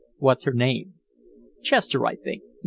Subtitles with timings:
[0.17, 0.95] "What's her name?"
[1.61, 2.41] "Chester, I think.